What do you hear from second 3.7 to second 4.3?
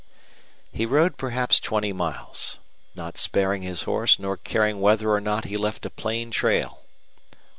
horse